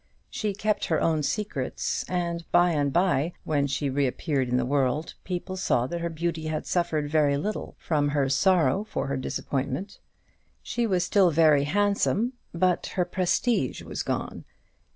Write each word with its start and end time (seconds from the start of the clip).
She 0.31 0.55
kept 0.55 0.85
her 0.85 0.99
own 0.99 1.21
secrets; 1.21 2.03
and, 2.09 2.43
by 2.51 2.71
and 2.71 2.91
by, 2.91 3.33
when 3.43 3.67
she 3.67 3.87
reappeared 3.87 4.49
in 4.49 4.57
the 4.57 4.65
world, 4.65 5.13
people 5.23 5.55
saw 5.55 5.85
that 5.85 6.01
her 6.01 6.09
beauty 6.09 6.47
had 6.47 6.65
suffered 6.65 7.07
very 7.07 7.37
little 7.37 7.75
from 7.77 8.09
her 8.09 8.27
sorrow 8.27 8.83
for 8.83 9.05
her 9.05 9.15
disappointment. 9.15 9.99
She 10.63 10.87
was 10.87 11.03
still 11.03 11.29
very 11.29 11.65
handsome, 11.65 12.33
but 12.51 12.87
her 12.97 13.05
prestige 13.05 13.83
was 13.83 14.01
gone. 14.01 14.43